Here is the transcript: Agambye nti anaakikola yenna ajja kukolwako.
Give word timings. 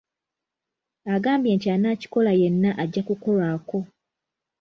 Agambye 1.15 1.51
nti 1.57 1.67
anaakikola 1.75 2.31
yenna 2.41 2.69
ajja 2.83 3.01
kukolwako. 3.07 3.77